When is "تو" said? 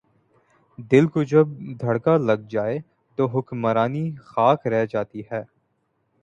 3.17-3.25